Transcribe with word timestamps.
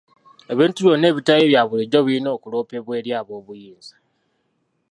Ebintu 0.51 0.79
byonna 0.81 1.05
ebitali 1.11 1.43
bya 1.47 1.61
bulijjo 1.69 1.99
birina 2.05 2.29
okuloopebwa 2.35 2.93
eri 2.99 3.11
ab'obuyinza. 3.19 3.95